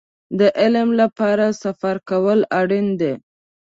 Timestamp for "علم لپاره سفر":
0.59-1.95